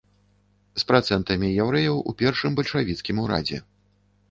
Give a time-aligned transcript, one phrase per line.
[0.83, 3.63] З працэнтамі яўрэяў у першым бальшавіцкім урадзе.